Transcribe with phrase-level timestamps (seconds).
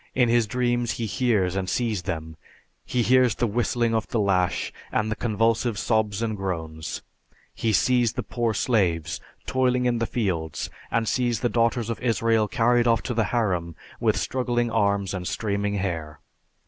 [0.15, 2.35] In his dreams he hears and sees them.
[2.85, 7.03] He hears the whistling of the lash and the convulsive sobs and groans.
[7.53, 12.47] He sees the poor slaves toiling in the fields and sees the daughters of Israel
[12.47, 16.19] carried off to the harem with struggling arms and streaming hair.